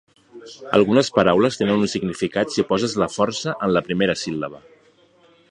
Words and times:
Algunes 0.77 1.11
paraules 1.17 1.59
tenen 1.59 1.83
un 1.87 1.91
significat 1.93 2.57
si 2.57 2.67
poses 2.73 2.97
la 3.03 3.09
força 3.19 3.55
en 3.69 3.77
la 3.79 3.85
primera 3.91 4.19
síl·laba. 4.25 4.65